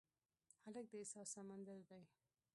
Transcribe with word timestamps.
هلک 0.63 0.85
د 0.89 0.93
احساس 1.01 1.27
سمندر 1.35 1.79
دی. 1.89 2.01